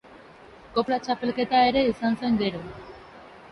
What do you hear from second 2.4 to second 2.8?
gero.